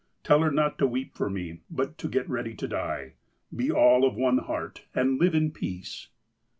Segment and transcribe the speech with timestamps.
[0.23, 3.13] Tell her not to weep for me, but to get ready to die.
[3.55, 6.07] Be all of one heart, and live in peace